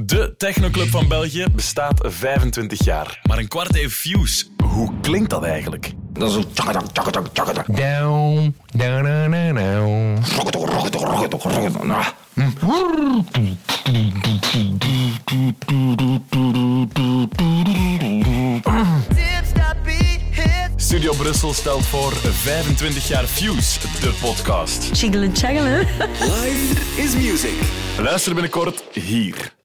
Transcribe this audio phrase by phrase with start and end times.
[0.00, 3.20] De technoclub van België bestaat 25 jaar.
[3.22, 4.46] Maar een kwart heeft Fuse.
[4.64, 5.92] Hoe klinkt dat eigenlijk?
[6.12, 6.44] Dat is een.
[7.66, 10.18] Down, down, down, down,
[20.76, 24.90] Studio Brussel stelt voor 25 jaar Fuse, de podcast.
[24.92, 25.78] Chiggelen chaggelen.
[26.20, 27.54] Life is music.
[27.98, 29.56] Luister binnenkort hier.